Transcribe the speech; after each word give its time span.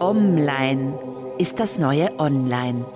Online 0.00 0.98
ist 1.38 1.60
das 1.60 1.78
neue 1.78 2.18
Online. 2.18 2.86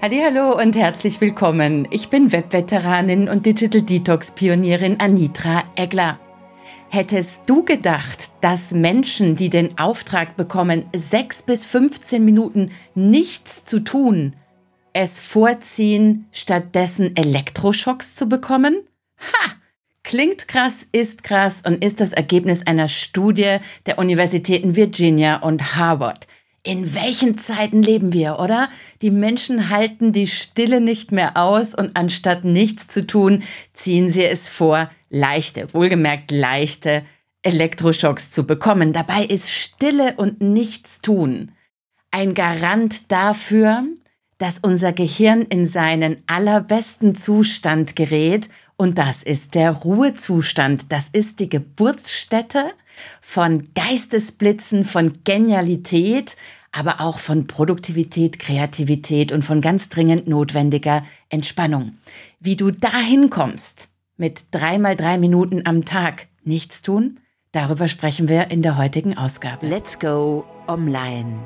Hallo 0.00 0.58
und 0.58 0.74
herzlich 0.74 1.20
willkommen. 1.20 1.86
Ich 1.90 2.08
bin 2.08 2.32
Webveteranin 2.32 3.28
und 3.28 3.44
Digital 3.44 3.82
Detox 3.82 4.30
Pionierin 4.30 4.98
Anitra 4.98 5.64
Egler. 5.76 6.18
Hättest 6.88 7.42
du 7.44 7.66
gedacht, 7.66 8.30
dass 8.40 8.72
Menschen, 8.72 9.36
die 9.36 9.50
den 9.50 9.78
Auftrag 9.78 10.38
bekommen, 10.38 10.88
sechs 10.96 11.42
bis 11.42 11.66
15 11.66 12.24
Minuten 12.24 12.70
nichts 12.94 13.66
zu 13.66 13.80
tun, 13.80 14.36
es 14.94 15.20
vorziehen, 15.20 16.28
stattdessen 16.32 17.14
Elektroschocks 17.14 18.16
zu 18.16 18.26
bekommen? 18.26 18.84
Ha! 19.20 19.57
Klingt 20.08 20.48
krass, 20.48 20.86
ist 20.90 21.22
krass 21.22 21.60
und 21.66 21.84
ist 21.84 22.00
das 22.00 22.14
Ergebnis 22.14 22.66
einer 22.66 22.88
Studie 22.88 23.58
der 23.84 23.98
Universitäten 23.98 24.74
Virginia 24.74 25.36
und 25.42 25.76
Harvard. 25.76 26.26
In 26.62 26.94
welchen 26.94 27.36
Zeiten 27.36 27.82
leben 27.82 28.14
wir, 28.14 28.38
oder? 28.38 28.70
Die 29.02 29.10
Menschen 29.10 29.68
halten 29.68 30.14
die 30.14 30.26
Stille 30.26 30.80
nicht 30.80 31.12
mehr 31.12 31.36
aus 31.36 31.74
und 31.74 31.94
anstatt 31.94 32.44
nichts 32.44 32.88
zu 32.88 33.06
tun, 33.06 33.42
ziehen 33.74 34.10
sie 34.10 34.24
es 34.24 34.48
vor, 34.48 34.90
leichte, 35.10 35.74
wohlgemerkt 35.74 36.30
leichte 36.30 37.02
Elektroschocks 37.42 38.30
zu 38.30 38.46
bekommen. 38.46 38.94
Dabei 38.94 39.26
ist 39.26 39.50
Stille 39.50 40.14
und 40.16 40.40
Nichtstun 40.40 41.52
ein 42.12 42.32
Garant 42.32 43.12
dafür, 43.12 43.84
dass 44.38 44.58
unser 44.60 44.94
Gehirn 44.94 45.42
in 45.42 45.66
seinen 45.66 46.22
allerbesten 46.26 47.14
Zustand 47.14 47.94
gerät 47.94 48.48
und 48.78 48.96
das 48.96 49.22
ist 49.24 49.54
der 49.54 49.72
Ruhezustand. 49.72 50.92
Das 50.92 51.08
ist 51.12 51.40
die 51.40 51.48
Geburtsstätte 51.48 52.72
von 53.20 53.68
Geistesblitzen, 53.74 54.84
von 54.84 55.18
Genialität, 55.24 56.36
aber 56.70 57.00
auch 57.00 57.18
von 57.18 57.46
Produktivität, 57.46 58.38
Kreativität 58.38 59.32
und 59.32 59.42
von 59.42 59.60
ganz 59.60 59.88
dringend 59.88 60.28
notwendiger 60.28 61.02
Entspannung. 61.28 61.98
Wie 62.40 62.56
du 62.56 62.70
dahin 62.70 63.30
kommst, 63.30 63.88
mit 64.16 64.46
dreimal 64.52 64.94
drei 64.94 65.18
Minuten 65.18 65.62
am 65.64 65.84
Tag 65.84 66.28
nichts 66.44 66.80
tun, 66.82 67.18
darüber 67.52 67.88
sprechen 67.88 68.28
wir 68.28 68.50
in 68.50 68.62
der 68.62 68.76
heutigen 68.76 69.18
Ausgabe. 69.18 69.66
Let's 69.66 69.98
go 69.98 70.44
online. 70.68 71.38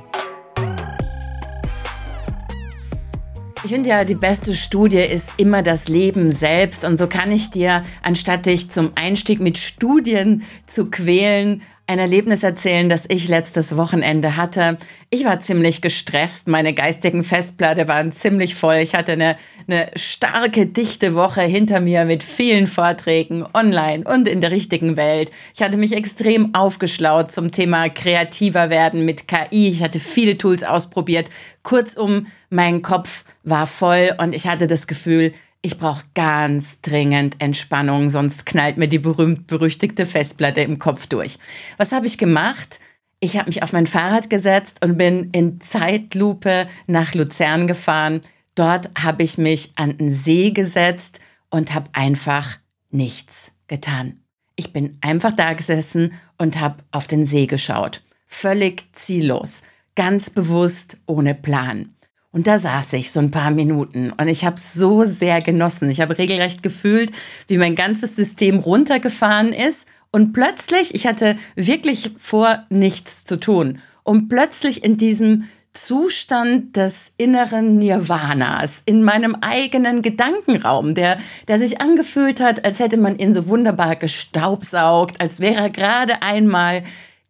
Ich 3.64 3.70
finde 3.70 3.90
ja, 3.90 4.04
die 4.04 4.16
beste 4.16 4.56
Studie 4.56 4.98
ist 4.98 5.30
immer 5.36 5.62
das 5.62 5.86
Leben 5.86 6.32
selbst. 6.32 6.84
Und 6.84 6.96
so 6.96 7.06
kann 7.06 7.30
ich 7.30 7.50
dir, 7.50 7.84
anstatt 8.02 8.46
dich 8.46 8.70
zum 8.70 8.90
Einstieg 8.96 9.38
mit 9.38 9.56
Studien 9.56 10.42
zu 10.66 10.90
quälen, 10.90 11.62
ein 11.92 11.98
Erlebnis 11.98 12.42
erzählen, 12.42 12.88
das 12.88 13.04
ich 13.08 13.28
letztes 13.28 13.76
Wochenende 13.76 14.38
hatte. 14.38 14.78
Ich 15.10 15.26
war 15.26 15.40
ziemlich 15.40 15.82
gestresst. 15.82 16.48
Meine 16.48 16.72
geistigen 16.72 17.22
Festplatte 17.22 17.86
waren 17.86 18.12
ziemlich 18.12 18.54
voll. 18.54 18.76
Ich 18.76 18.94
hatte 18.94 19.12
eine, 19.12 19.36
eine 19.68 19.90
starke, 19.94 20.64
dichte 20.64 21.14
Woche 21.14 21.42
hinter 21.42 21.80
mir 21.80 22.06
mit 22.06 22.24
vielen 22.24 22.66
Vorträgen 22.66 23.44
online 23.52 24.04
und 24.04 24.26
in 24.26 24.40
der 24.40 24.50
richtigen 24.50 24.96
Welt. 24.96 25.30
Ich 25.54 25.62
hatte 25.62 25.76
mich 25.76 25.92
extrem 25.92 26.54
aufgeschlaut 26.54 27.30
zum 27.30 27.52
Thema 27.52 27.90
kreativer 27.90 28.70
werden 28.70 29.04
mit 29.04 29.28
KI. 29.28 29.68
Ich 29.68 29.82
hatte 29.82 30.00
viele 30.00 30.38
Tools 30.38 30.62
ausprobiert. 30.62 31.28
Kurzum, 31.62 32.26
mein 32.48 32.80
Kopf 32.80 33.24
war 33.44 33.66
voll 33.66 34.14
und 34.16 34.34
ich 34.34 34.46
hatte 34.46 34.66
das 34.66 34.86
Gefühl, 34.86 35.34
ich 35.62 35.78
brauche 35.78 36.04
ganz 36.14 36.80
dringend 36.80 37.40
Entspannung, 37.40 38.10
sonst 38.10 38.44
knallt 38.46 38.78
mir 38.78 38.88
die 38.88 38.98
berühmt-berüchtigte 38.98 40.06
Festplatte 40.06 40.60
im 40.60 40.80
Kopf 40.80 41.06
durch. 41.06 41.38
Was 41.76 41.92
habe 41.92 42.06
ich 42.06 42.18
gemacht? 42.18 42.80
Ich 43.20 43.36
habe 43.36 43.46
mich 43.46 43.62
auf 43.62 43.72
mein 43.72 43.86
Fahrrad 43.86 44.28
gesetzt 44.28 44.84
und 44.84 44.98
bin 44.98 45.30
in 45.30 45.60
Zeitlupe 45.60 46.66
nach 46.88 47.14
Luzern 47.14 47.68
gefahren. 47.68 48.22
Dort 48.56 48.90
habe 49.00 49.22
ich 49.22 49.38
mich 49.38 49.70
an 49.76 49.96
den 49.96 50.12
See 50.12 50.50
gesetzt 50.50 51.20
und 51.48 51.72
habe 51.72 51.88
einfach 51.92 52.58
nichts 52.90 53.52
getan. 53.68 54.18
Ich 54.56 54.72
bin 54.72 54.98
einfach 55.00 55.32
da 55.32 55.54
gesessen 55.54 56.12
und 56.38 56.60
habe 56.60 56.82
auf 56.90 57.06
den 57.06 57.24
See 57.24 57.46
geschaut. 57.46 58.02
Völlig 58.26 58.92
ziellos, 58.92 59.62
ganz 59.94 60.28
bewusst, 60.28 60.96
ohne 61.06 61.36
Plan. 61.36 61.91
Und 62.32 62.46
da 62.46 62.58
saß 62.58 62.94
ich 62.94 63.12
so 63.12 63.20
ein 63.20 63.30
paar 63.30 63.50
Minuten 63.50 64.10
und 64.10 64.26
ich 64.26 64.46
habe 64.46 64.56
so 64.58 65.04
sehr 65.04 65.42
genossen. 65.42 65.90
Ich 65.90 66.00
habe 66.00 66.16
regelrecht 66.16 66.62
gefühlt, 66.62 67.12
wie 67.46 67.58
mein 67.58 67.74
ganzes 67.74 68.16
System 68.16 68.58
runtergefahren 68.58 69.52
ist 69.52 69.86
und 70.10 70.32
plötzlich, 70.32 70.94
ich 70.94 71.06
hatte 71.06 71.36
wirklich 71.56 72.12
vor, 72.16 72.64
nichts 72.70 73.24
zu 73.24 73.38
tun. 73.38 73.80
Und 74.02 74.28
plötzlich 74.28 74.82
in 74.82 74.96
diesem 74.96 75.48
Zustand 75.74 76.76
des 76.76 77.12
inneren 77.16 77.78
Nirvanas, 77.78 78.82
in 78.84 79.04
meinem 79.04 79.36
eigenen 79.40 80.02
Gedankenraum, 80.02 80.94
der, 80.94 81.18
der 81.48 81.58
sich 81.58 81.80
angefühlt 81.80 82.40
hat, 82.40 82.66
als 82.66 82.78
hätte 82.78 82.98
man 82.98 83.18
ihn 83.18 83.32
so 83.32 83.48
wunderbar 83.48 83.96
gestaubsaugt, 83.96 85.20
als 85.20 85.40
wäre 85.40 85.62
er 85.62 85.70
gerade 85.70 86.22
einmal 86.22 86.82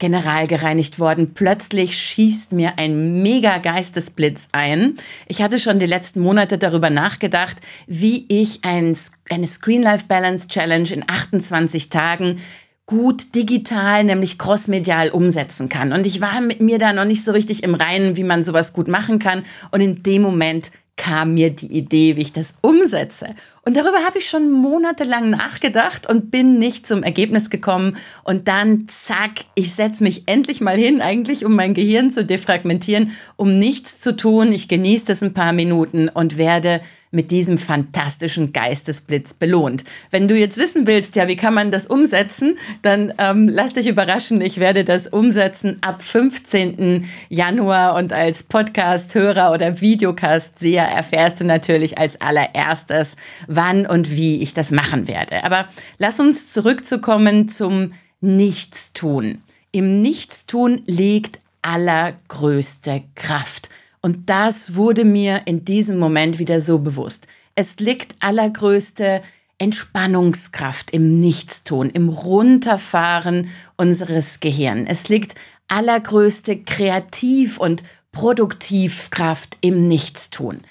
generalgereinigt 0.02 0.98
worden. 0.98 1.32
Plötzlich 1.32 1.96
schießt 1.96 2.50
mir 2.50 2.76
ein 2.76 3.22
mega 3.22 3.58
Geistesblitz 3.58 4.48
ein. 4.50 4.96
Ich 5.28 5.42
hatte 5.42 5.60
schon 5.60 5.78
die 5.78 5.86
letzten 5.86 6.18
Monate 6.22 6.58
darüber 6.58 6.90
nachgedacht, 6.90 7.58
wie 7.86 8.26
ich 8.28 8.64
ein, 8.64 8.98
eine 9.30 9.46
Screen 9.46 9.80
Life 9.80 10.06
Balance 10.08 10.48
Challenge 10.48 10.90
in 10.90 11.04
28 11.06 11.88
Tagen 11.88 12.40
gut 12.86 13.36
digital, 13.36 14.02
nämlich 14.02 14.38
crossmedial 14.38 15.10
umsetzen 15.10 15.68
kann. 15.68 15.92
Und 15.92 16.04
ich 16.04 16.20
war 16.20 16.40
mit 16.40 16.60
mir 16.60 16.80
da 16.80 16.92
noch 16.92 17.04
nicht 17.04 17.24
so 17.24 17.30
richtig 17.30 17.62
im 17.62 17.76
Reinen, 17.76 18.16
wie 18.16 18.24
man 18.24 18.42
sowas 18.42 18.72
gut 18.72 18.88
machen 18.88 19.20
kann. 19.20 19.44
Und 19.70 19.82
in 19.82 20.02
dem 20.02 20.22
Moment 20.22 20.72
kam 20.96 21.34
mir 21.34 21.50
die 21.50 21.72
Idee, 21.72 22.16
wie 22.16 22.22
ich 22.22 22.32
das 22.32 22.54
umsetze. 22.60 23.36
Und 23.64 23.76
darüber 23.76 24.04
habe 24.04 24.18
ich 24.18 24.28
schon 24.28 24.50
monatelang 24.50 25.30
nachgedacht 25.30 26.08
und 26.08 26.32
bin 26.32 26.58
nicht 26.58 26.84
zum 26.84 27.04
Ergebnis 27.04 27.48
gekommen. 27.48 27.96
Und 28.24 28.48
dann, 28.48 28.88
zack, 28.88 29.44
ich 29.54 29.72
setze 29.72 30.02
mich 30.02 30.24
endlich 30.26 30.60
mal 30.60 30.76
hin, 30.76 31.00
eigentlich 31.00 31.44
um 31.44 31.54
mein 31.54 31.72
Gehirn 31.72 32.10
zu 32.10 32.24
defragmentieren, 32.24 33.12
um 33.36 33.60
nichts 33.60 34.00
zu 34.00 34.16
tun. 34.16 34.50
Ich 34.50 34.66
genieße 34.66 35.06
das 35.06 35.22
ein 35.22 35.32
paar 35.32 35.52
Minuten 35.52 36.08
und 36.08 36.38
werde 36.38 36.80
mit 37.12 37.30
diesem 37.30 37.58
fantastischen 37.58 38.52
Geistesblitz 38.52 39.34
belohnt. 39.34 39.84
Wenn 40.10 40.26
du 40.26 40.36
jetzt 40.36 40.56
wissen 40.56 40.86
willst, 40.86 41.14
ja, 41.14 41.28
wie 41.28 41.36
kann 41.36 41.54
man 41.54 41.70
das 41.70 41.86
umsetzen, 41.86 42.58
dann 42.80 43.12
ähm, 43.18 43.48
lass 43.48 43.74
dich 43.74 43.86
überraschen. 43.86 44.40
Ich 44.40 44.58
werde 44.58 44.84
das 44.84 45.06
umsetzen 45.06 45.78
ab 45.82 46.02
15. 46.02 47.08
Januar 47.28 47.94
und 47.96 48.12
als 48.12 48.42
Podcast-Hörer 48.42 49.52
oder 49.52 49.80
Videocast-Seher 49.80 50.88
erfährst 50.88 51.40
du 51.40 51.44
natürlich 51.44 51.98
als 51.98 52.20
allererstes, 52.20 53.16
wann 53.46 53.86
und 53.86 54.10
wie 54.10 54.42
ich 54.42 54.54
das 54.54 54.70
machen 54.72 55.06
werde. 55.06 55.44
Aber 55.44 55.68
lass 55.98 56.18
uns 56.18 56.50
zurückzukommen 56.50 57.50
zum 57.50 57.92
Nichtstun. 58.22 59.42
Im 59.70 60.00
Nichtstun 60.00 60.82
liegt 60.86 61.40
allergrößte 61.60 63.02
Kraft. 63.14 63.68
Und 64.02 64.28
das 64.28 64.74
wurde 64.74 65.04
mir 65.04 65.42
in 65.46 65.64
diesem 65.64 65.98
Moment 65.98 66.38
wieder 66.38 66.60
so 66.60 66.80
bewusst. 66.80 67.28
Es 67.54 67.78
liegt 67.78 68.16
allergrößte 68.20 69.22
Entspannungskraft 69.58 70.90
im 70.90 71.20
Nichtstun, 71.20 71.88
im 71.90 72.08
Runterfahren 72.08 73.48
unseres 73.76 74.40
Gehirns. 74.40 74.88
Es 74.90 75.08
liegt 75.08 75.36
allergrößte 75.68 76.58
Kreativ- 76.58 77.58
und 77.58 77.84
Produktivkraft 78.10 79.56
im 79.60 79.86
Nichtstun. 79.86 80.62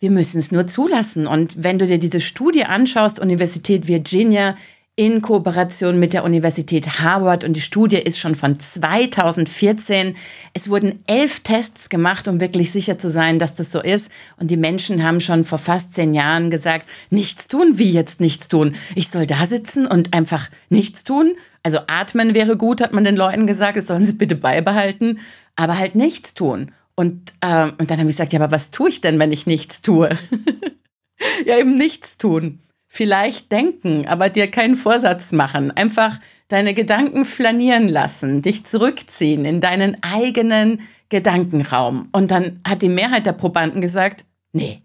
Wir 0.00 0.10
müssen 0.10 0.38
es 0.38 0.50
nur 0.50 0.66
zulassen. 0.66 1.26
Und 1.26 1.62
wenn 1.62 1.78
du 1.78 1.86
dir 1.86 1.98
diese 1.98 2.20
Studie 2.20 2.64
anschaust, 2.64 3.20
Universität 3.20 3.86
Virginia, 3.86 4.56
in 4.96 5.22
Kooperation 5.22 5.98
mit 5.98 6.12
der 6.12 6.22
Universität 6.22 7.00
Harvard 7.00 7.42
und 7.42 7.54
die 7.54 7.60
Studie 7.60 7.96
ist 7.96 8.20
schon 8.20 8.36
von 8.36 8.60
2014. 8.60 10.14
Es 10.52 10.70
wurden 10.70 11.02
elf 11.08 11.40
Tests 11.40 11.88
gemacht, 11.88 12.28
um 12.28 12.40
wirklich 12.40 12.70
sicher 12.70 12.96
zu 12.96 13.10
sein, 13.10 13.40
dass 13.40 13.56
das 13.56 13.72
so 13.72 13.82
ist. 13.82 14.08
Und 14.38 14.52
die 14.52 14.56
Menschen 14.56 15.02
haben 15.02 15.20
schon 15.20 15.44
vor 15.44 15.58
fast 15.58 15.92
zehn 15.92 16.14
Jahren 16.14 16.48
gesagt, 16.48 16.86
nichts 17.10 17.48
tun, 17.48 17.72
wie 17.78 17.90
jetzt 17.90 18.20
nichts 18.20 18.46
tun. 18.46 18.76
Ich 18.94 19.08
soll 19.08 19.26
da 19.26 19.46
sitzen 19.46 19.88
und 19.88 20.14
einfach 20.14 20.48
nichts 20.68 21.02
tun. 21.02 21.34
Also 21.64 21.78
atmen 21.88 22.34
wäre 22.34 22.56
gut, 22.56 22.80
hat 22.80 22.92
man 22.92 23.04
den 23.04 23.16
Leuten 23.16 23.48
gesagt, 23.48 23.76
das 23.76 23.88
sollen 23.88 24.04
sie 24.04 24.12
bitte 24.12 24.36
beibehalten, 24.36 25.18
aber 25.56 25.76
halt 25.76 25.96
nichts 25.96 26.34
tun. 26.34 26.70
Und, 26.94 27.32
äh, 27.40 27.64
und 27.78 27.90
dann 27.90 27.98
habe 27.98 28.08
ich 28.08 28.16
gesagt, 28.16 28.32
ja, 28.32 28.40
aber 28.40 28.54
was 28.54 28.70
tue 28.70 28.90
ich 28.90 29.00
denn, 29.00 29.18
wenn 29.18 29.32
ich 29.32 29.46
nichts 29.46 29.82
tue? 29.82 30.10
ja, 31.46 31.58
eben 31.58 31.76
nichts 31.76 32.16
tun 32.16 32.60
vielleicht 32.94 33.50
denken, 33.50 34.06
aber 34.06 34.28
dir 34.28 34.48
keinen 34.48 34.76
Vorsatz 34.76 35.32
machen. 35.32 35.72
Einfach 35.72 36.20
deine 36.46 36.74
Gedanken 36.74 37.24
flanieren 37.24 37.88
lassen, 37.88 38.40
dich 38.40 38.64
zurückziehen 38.66 39.44
in 39.44 39.60
deinen 39.60 40.00
eigenen 40.04 40.80
Gedankenraum. 41.08 42.08
Und 42.12 42.30
dann 42.30 42.60
hat 42.64 42.82
die 42.82 42.88
Mehrheit 42.88 43.26
der 43.26 43.32
Probanden 43.32 43.80
gesagt, 43.80 44.24
nee, 44.52 44.82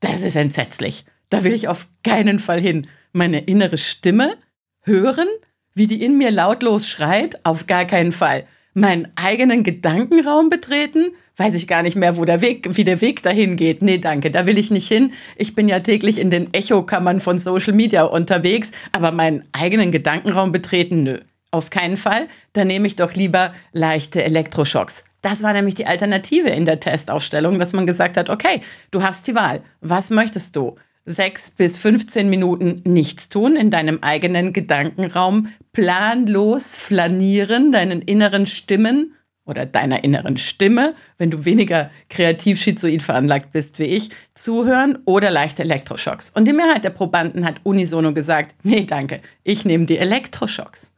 das 0.00 0.22
ist 0.22 0.34
entsetzlich. 0.34 1.04
Da 1.28 1.44
will 1.44 1.52
ich 1.52 1.68
auf 1.68 1.88
keinen 2.02 2.38
Fall 2.38 2.58
hin. 2.58 2.86
Meine 3.12 3.40
innere 3.40 3.76
Stimme 3.76 4.34
hören, 4.80 5.28
wie 5.74 5.86
die 5.86 6.02
in 6.02 6.16
mir 6.16 6.30
lautlos 6.30 6.88
schreit, 6.88 7.44
auf 7.44 7.66
gar 7.66 7.84
keinen 7.84 8.12
Fall. 8.12 8.46
meinen 8.72 9.12
eigenen 9.16 9.62
Gedankenraum 9.62 10.48
betreten? 10.48 11.12
Weiß 11.36 11.54
ich 11.54 11.66
gar 11.66 11.82
nicht 11.82 11.96
mehr, 11.96 12.16
wo 12.16 12.24
der 12.24 12.42
Weg, 12.42 12.76
wie 12.76 12.84
der 12.84 13.00
Weg 13.00 13.22
dahin 13.22 13.56
geht. 13.56 13.80
Nee, 13.80 13.98
danke, 13.98 14.30
da 14.30 14.46
will 14.46 14.58
ich 14.58 14.70
nicht 14.70 14.88
hin. 14.88 15.12
Ich 15.36 15.54
bin 15.54 15.68
ja 15.68 15.80
täglich 15.80 16.18
in 16.18 16.30
den 16.30 16.52
Echokammern 16.52 17.20
von 17.20 17.38
Social 17.38 17.72
Media 17.72 18.04
unterwegs, 18.04 18.70
aber 18.92 19.12
meinen 19.12 19.44
eigenen 19.52 19.92
Gedankenraum 19.92 20.52
betreten, 20.52 21.02
nö. 21.04 21.18
Auf 21.50 21.70
keinen 21.70 21.98
Fall. 21.98 22.28
Da 22.54 22.64
nehme 22.64 22.86
ich 22.86 22.96
doch 22.96 23.14
lieber 23.14 23.54
leichte 23.72 24.24
Elektroschocks. 24.24 25.04
Das 25.20 25.42
war 25.42 25.52
nämlich 25.52 25.74
die 25.74 25.86
Alternative 25.86 26.48
in 26.48 26.64
der 26.66 26.80
Testaufstellung, 26.80 27.58
dass 27.58 27.72
man 27.72 27.86
gesagt 27.86 28.16
hat, 28.16 28.28
okay, 28.28 28.60
du 28.90 29.02
hast 29.02 29.26
die 29.26 29.34
Wahl. 29.34 29.62
Was 29.80 30.10
möchtest 30.10 30.56
du? 30.56 30.76
Sechs 31.04 31.50
bis 31.50 31.78
15 31.78 32.30
Minuten 32.30 32.82
nichts 32.84 33.28
tun 33.28 33.56
in 33.56 33.70
deinem 33.70 33.98
eigenen 34.02 34.52
Gedankenraum, 34.52 35.48
planlos 35.72 36.76
flanieren, 36.76 37.72
deinen 37.72 38.02
inneren 38.02 38.46
Stimmen 38.46 39.14
oder 39.44 39.66
deiner 39.66 40.04
inneren 40.04 40.36
Stimme, 40.36 40.94
wenn 41.18 41.30
du 41.30 41.44
weniger 41.44 41.90
kreativ 42.08 42.60
schizoid 42.60 43.02
veranlagt 43.02 43.52
bist 43.52 43.78
wie 43.78 43.84
ich, 43.84 44.10
zuhören 44.34 44.98
oder 45.04 45.30
leichte 45.30 45.62
Elektroschocks. 45.62 46.30
Und 46.30 46.44
die 46.44 46.52
Mehrheit 46.52 46.84
der 46.84 46.90
Probanden 46.90 47.44
hat 47.44 47.56
unisono 47.64 48.12
gesagt, 48.12 48.54
nee, 48.62 48.84
danke, 48.84 49.20
ich 49.42 49.64
nehme 49.64 49.86
die 49.86 49.98
Elektroschocks. 49.98 50.92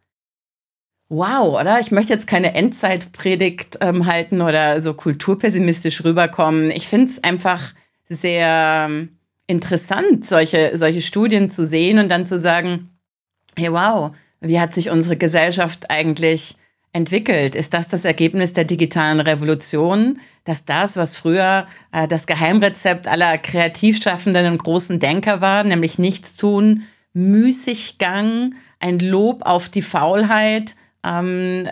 Wow, 1.08 1.60
oder? 1.60 1.80
Ich 1.80 1.90
möchte 1.90 2.12
jetzt 2.12 2.26
keine 2.26 2.54
Endzeitpredigt 2.54 3.78
ähm, 3.80 4.06
halten 4.06 4.40
oder 4.40 4.82
so 4.82 4.94
kulturpessimistisch 4.94 6.02
rüberkommen. 6.04 6.70
Ich 6.70 6.88
finde 6.88 7.06
es 7.06 7.22
einfach 7.22 7.72
sehr 8.04 8.86
ähm, 8.88 9.18
interessant, 9.46 10.24
solche, 10.24 10.76
solche 10.76 11.02
Studien 11.02 11.50
zu 11.50 11.66
sehen 11.66 11.98
und 11.98 12.08
dann 12.08 12.26
zu 12.26 12.38
sagen, 12.38 12.90
hey, 13.56 13.70
wow, 13.70 14.12
wie 14.40 14.58
hat 14.58 14.74
sich 14.74 14.90
unsere 14.90 15.16
Gesellschaft 15.16 15.90
eigentlich 15.90 16.56
entwickelt? 16.94 17.54
Ist 17.54 17.74
das 17.74 17.88
das 17.88 18.06
Ergebnis 18.06 18.54
der 18.54 18.64
digitalen 18.64 19.20
Revolution? 19.20 20.20
Dass 20.44 20.64
das, 20.64 20.96
was 20.96 21.16
früher 21.16 21.66
äh, 21.92 22.08
das 22.08 22.26
Geheimrezept 22.26 23.06
aller 23.06 23.36
Kreativschaffenden 23.36 24.50
und 24.50 24.62
großen 24.62 25.00
Denker 25.00 25.42
war, 25.42 25.64
nämlich 25.64 25.98
nichts 25.98 26.36
tun, 26.36 26.84
Müßiggang, 27.12 28.54
ein 28.80 28.98
Lob 28.98 29.42
auf 29.44 29.68
die 29.68 29.82
Faulheit, 29.82 30.76
ähm, 31.04 31.68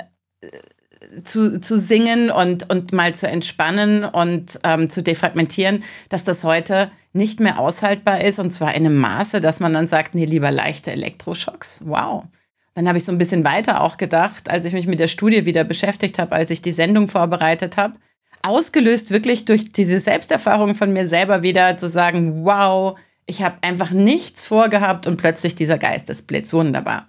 zu, 1.25 1.61
zu 1.61 1.79
singen 1.79 2.31
und, 2.31 2.71
und 2.71 2.93
mal 2.93 3.15
zu 3.15 3.29
entspannen 3.29 4.05
und 4.05 4.59
ähm, 4.65 4.91
zu 4.91 5.03
defragmentieren, 5.03 5.85
dass 6.09 6.25
das 6.25 6.43
heute 6.43 6.91
nicht 7.13 7.39
mehr 7.39 7.59
aushaltbar 7.59 8.23
ist 8.23 8.39
und 8.39 8.53
zwar 8.53 8.75
in 8.75 8.87
einem 8.87 8.97
Maße, 8.97 9.41
dass 9.41 9.61
man 9.61 9.75
dann 9.75 9.87
sagt, 9.87 10.15
nee, 10.15 10.25
lieber 10.25 10.51
leichte 10.51 10.91
Elektroschocks. 10.91 11.83
Wow. 11.85 12.25
Dann 12.75 12.89
habe 12.89 12.99
ich 12.99 13.05
so 13.05 13.13
ein 13.13 13.19
bisschen 13.19 13.45
weiter 13.45 13.83
auch 13.83 13.97
gedacht, 13.97 14.51
als 14.51 14.65
ich 14.65 14.73
mich 14.73 14.87
mit 14.87 15.01
der 15.01 15.09
Studie 15.09 15.45
wieder 15.45 15.65
beschäftigt 15.65 16.19
habe, 16.19 16.35
als 16.35 16.51
ich 16.51 16.63
die 16.63 16.73
Sendung 16.73 17.09
vorbereitet 17.09 17.77
habe. 17.77 17.99
Ausgelöst 18.43 19.11
wirklich 19.11 19.45
durch 19.45 19.73
diese 19.73 20.01
Selbsterfahrung 20.01 20.75
von 20.75 20.93
mir 20.93 21.07
selber 21.07 21.43
wieder 21.43 21.77
zu 21.77 21.89
sagen, 21.89 22.45
wow, 22.45 22.99
ich 23.27 23.43
habe 23.43 23.57
einfach 23.61 23.91
nichts 23.91 24.45
vorgehabt 24.45 25.07
und 25.07 25.17
plötzlich 25.17 25.55
dieser 25.55 25.79
Geistesblitz. 25.79 26.53
Wunderbar. 26.53 27.07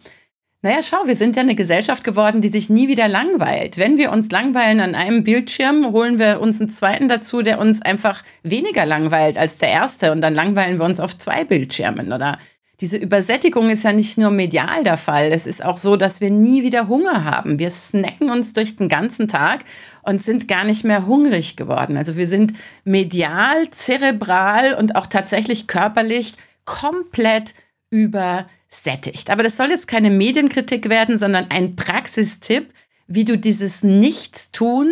Naja, 0.66 0.80
schau, 0.82 1.06
wir 1.06 1.18
sind 1.18 1.36
ja 1.36 1.42
eine 1.42 1.56
Gesellschaft 1.56 2.06
geworden, 2.06 2.42
die 2.42 2.48
sich 2.48 2.70
nie 2.70 2.88
wieder 2.88 3.10
langweilt. 3.10 3.78
Wenn 3.78 3.98
wir 3.98 4.14
uns 4.14 4.32
langweilen 4.32 4.80
an 4.80 4.96
einem 4.96 5.26
Bildschirm, 5.26 5.92
holen 5.92 6.20
wir 6.20 6.40
uns 6.40 6.62
einen 6.62 6.70
zweiten 6.70 7.10
dazu, 7.10 7.42
der 7.42 7.60
uns 7.60 7.82
einfach 7.82 8.24
weniger 8.44 8.86
langweilt 8.86 9.38
als 9.38 9.58
der 9.58 9.70
erste. 9.70 10.14
Und 10.14 10.22
dann 10.22 10.34
langweilen 10.34 10.78
wir 10.78 10.86
uns 10.86 11.02
auf 11.02 11.18
zwei 11.18 11.44
Bildschirmen, 11.44 12.14
oder? 12.14 12.38
Diese 12.84 12.98
Übersättigung 12.98 13.70
ist 13.70 13.86
ja 13.86 13.94
nicht 13.94 14.18
nur 14.18 14.30
medial 14.30 14.84
der 14.84 14.98
Fall. 14.98 15.32
Es 15.32 15.48
ist 15.48 15.64
auch 15.64 15.78
so, 15.78 15.96
dass 15.96 16.20
wir 16.20 16.30
nie 16.30 16.64
wieder 16.64 16.90
Hunger 16.90 17.24
haben. 17.24 17.58
Wir 17.58 17.70
snacken 17.72 18.30
uns 18.30 18.52
durch 18.52 18.76
den 18.76 18.90
ganzen 18.90 19.30
Tag 19.30 19.64
und 20.02 20.22
sind 20.22 20.50
gar 20.50 20.66
nicht 20.66 20.84
mehr 20.84 21.08
hungrig 21.08 21.56
geworden. 21.56 21.96
Also 21.96 22.18
wir 22.18 22.28
sind 22.28 22.52
medial, 22.84 23.70
zerebral 23.70 24.74
und 24.74 24.98
auch 24.98 25.08
tatsächlich 25.08 25.68
körperlich 25.68 26.34
komplett 26.66 27.54
übersättigt 27.90 28.50
sättigt. 28.74 29.30
Aber 29.30 29.44
das 29.44 29.58
soll 29.58 29.70
jetzt 29.70 29.88
keine 29.88 30.10
Medienkritik 30.10 30.90
werden, 30.90 31.18
sondern 31.18 31.46
ein 31.50 31.76
Praxistipp, 31.76 32.74
wie 33.08 33.26
du 33.26 33.38
dieses 33.38 33.84
Nichtstun 33.84 34.92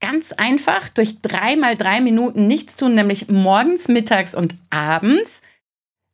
ganz 0.00 0.32
einfach 0.32 0.88
durch 0.90 1.22
dreimal 1.22 1.76
drei 1.76 2.00
Minuten 2.00 2.46
Nichtstun, 2.46 2.94
nämlich 2.94 3.28
morgens, 3.28 3.88
mittags 3.88 4.34
und 4.34 4.54
abends, 4.70 5.40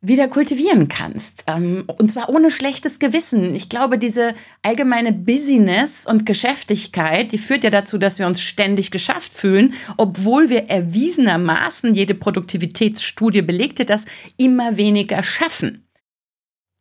wieder 0.03 0.27
kultivieren 0.27 0.89
kannst. 0.89 1.45
Ähm, 1.47 1.85
und 1.87 2.11
zwar 2.11 2.29
ohne 2.29 2.51
schlechtes 2.51 2.99
Gewissen. 2.99 3.55
Ich 3.55 3.69
glaube, 3.69 3.99
diese 3.99 4.35
allgemeine 4.63 5.13
Business 5.13 6.07
und 6.07 6.27
Geschäftigkeit, 6.27 7.31
die 7.31 7.39
führt 7.39 7.63
ja 7.63 7.71
dazu, 7.71 7.99
dass 7.99 8.19
wir 8.19 8.27
uns 8.27 8.43
ständig 8.43 8.91
geschafft 8.91 9.33
fühlen, 9.33 9.75
obwohl 9.97 10.51
wir 10.51 10.69
erwiesenermaßen, 10.69 11.95
jede 11.95 12.15
Produktivitätsstudie 12.15 13.43
belegte 13.43 13.85
das, 13.85 14.05
immer 14.37 14.77
weniger 14.77 15.23
schaffen. 15.23 15.87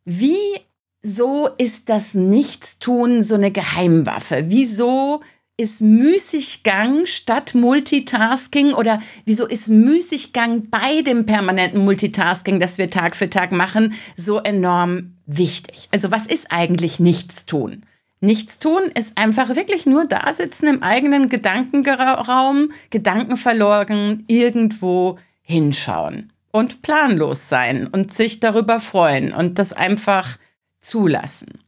Wieso 0.04 1.48
ist 1.58 1.88
das 1.88 2.14
Nichtstun 2.14 3.22
so 3.22 3.36
eine 3.36 3.52
Geheimwaffe? 3.52 4.46
Wieso 4.48 5.22
ist 5.56 5.80
Müßiggang 5.80 7.06
statt 7.06 7.54
Multitasking 7.54 8.72
oder 8.72 9.00
wieso 9.24 9.46
ist 9.46 9.68
Müßiggang 9.68 10.70
bei 10.70 11.02
dem 11.02 11.26
permanenten 11.26 11.84
Multitasking, 11.84 12.58
das 12.58 12.78
wir 12.78 12.90
Tag 12.90 13.14
für 13.14 13.30
Tag 13.30 13.52
machen, 13.52 13.94
so 14.16 14.38
enorm 14.38 15.14
wichtig? 15.26 15.88
Also 15.92 16.10
was 16.10 16.26
ist 16.26 16.50
eigentlich 16.50 16.98
Nichtstun? 16.98 17.84
Nichtstun 18.20 18.84
ist 18.94 19.18
einfach 19.18 19.56
wirklich 19.56 19.84
nur 19.84 20.04
da 20.04 20.32
sitzen 20.32 20.68
im 20.68 20.82
eigenen 20.82 21.28
Gedankenraum, 21.28 22.72
Gedanken 22.90 23.36
verloren, 23.36 24.24
irgendwo 24.28 25.18
hinschauen 25.42 26.32
und 26.52 26.82
planlos 26.82 27.48
sein 27.48 27.88
und 27.88 28.12
sich 28.12 28.40
darüber 28.40 28.78
freuen 28.78 29.32
und 29.32 29.58
das 29.58 29.72
einfach 29.72 30.38
zulassen. 30.80 31.62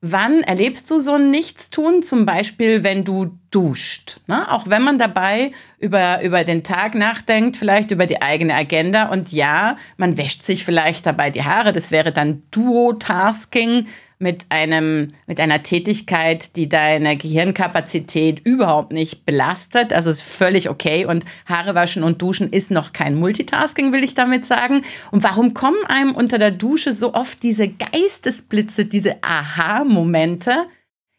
Wann 0.00 0.42
erlebst 0.42 0.88
du 0.92 1.00
so 1.00 1.14
ein 1.14 1.32
Nichtstun? 1.32 2.04
Zum 2.04 2.24
Beispiel, 2.24 2.84
wenn 2.84 3.04
du 3.04 3.36
duscht. 3.50 4.20
Ne? 4.28 4.50
Auch 4.52 4.68
wenn 4.68 4.82
man 4.82 4.96
dabei 4.96 5.50
über, 5.80 6.22
über 6.22 6.44
den 6.44 6.62
Tag 6.62 6.94
nachdenkt, 6.94 7.56
vielleicht 7.56 7.90
über 7.90 8.06
die 8.06 8.22
eigene 8.22 8.54
Agenda. 8.54 9.08
Und 9.08 9.32
ja, 9.32 9.76
man 9.96 10.16
wäscht 10.16 10.44
sich 10.44 10.64
vielleicht 10.64 11.04
dabei 11.04 11.30
die 11.30 11.42
Haare. 11.42 11.72
Das 11.72 11.90
wäre 11.90 12.12
dann 12.12 12.44
Duo-Tasking 12.52 13.86
mit, 14.18 14.46
einem, 14.48 15.12
mit 15.26 15.38
einer 15.38 15.62
Tätigkeit, 15.62 16.56
die 16.56 16.68
deine 16.68 17.16
Gehirnkapazität 17.16 18.40
überhaupt 18.44 18.92
nicht 18.92 19.24
belastet. 19.24 19.92
Also 19.92 20.10
ist 20.10 20.22
völlig 20.22 20.68
okay. 20.68 21.04
Und 21.04 21.24
Haare 21.46 21.74
waschen 21.74 22.02
und 22.02 22.20
duschen 22.20 22.50
ist 22.50 22.70
noch 22.70 22.92
kein 22.92 23.14
Multitasking, 23.14 23.92
will 23.92 24.02
ich 24.02 24.14
damit 24.14 24.44
sagen. 24.44 24.84
Und 25.12 25.22
warum 25.22 25.54
kommen 25.54 25.84
einem 25.86 26.12
unter 26.12 26.38
der 26.38 26.50
Dusche 26.50 26.92
so 26.92 27.14
oft 27.14 27.42
diese 27.42 27.68
Geistesblitze, 27.68 28.86
diese 28.86 29.22
Aha-Momente? 29.22 30.66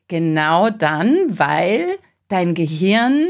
Genau 0.09 0.69
dann, 0.69 1.39
weil 1.39 1.97
dein 2.27 2.53
Gehirn 2.53 3.27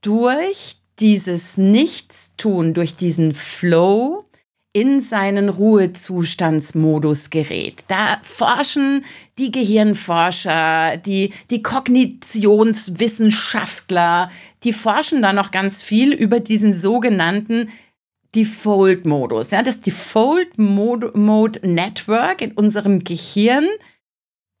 durch 0.00 0.76
dieses 1.00 1.58
Nichtstun, 1.58 2.74
durch 2.74 2.96
diesen 2.96 3.32
Flow, 3.32 4.24
in 4.72 5.00
seinen 5.00 5.48
Ruhezustandsmodus 5.50 7.30
gerät. 7.30 7.84
Da 7.88 8.18
forschen 8.22 9.04
die 9.38 9.50
Gehirnforscher, 9.50 10.96
die, 10.96 11.34
die 11.50 11.62
Kognitionswissenschaftler, 11.62 14.30
die 14.64 14.72
forschen 14.72 15.20
da 15.20 15.34
noch 15.34 15.50
ganz 15.50 15.82
viel 15.82 16.14
über 16.14 16.40
diesen 16.40 16.72
sogenannten 16.72 17.70
Default-Modus. 18.34 19.50
Ja, 19.50 19.62
das 19.62 19.82
Default-Mode 19.82 21.68
Network 21.68 22.40
in 22.40 22.52
unserem 22.52 23.04
Gehirn 23.04 23.68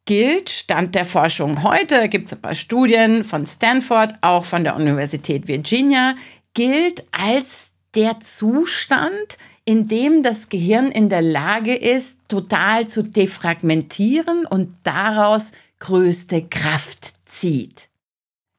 gilt, 0.04 0.50
Stand 0.50 0.94
der 0.94 1.06
Forschung 1.06 1.62
heute, 1.62 2.10
gibt 2.10 2.26
es 2.26 2.34
ein 2.34 2.42
paar 2.42 2.54
Studien 2.54 3.24
von 3.24 3.46
Stanford, 3.46 4.16
auch 4.20 4.44
von 4.44 4.64
der 4.64 4.76
Universität 4.76 5.48
Virginia, 5.48 6.16
gilt 6.52 7.04
als 7.12 7.72
der 7.94 8.20
Zustand, 8.20 9.38
in 9.64 9.88
dem 9.88 10.22
das 10.22 10.48
Gehirn 10.48 10.88
in 10.90 11.08
der 11.08 11.22
Lage 11.22 11.74
ist, 11.74 12.18
total 12.28 12.88
zu 12.88 13.02
defragmentieren 13.02 14.46
und 14.46 14.74
daraus 14.82 15.52
größte 15.78 16.42
Kraft 16.48 17.14
zieht. 17.24 17.88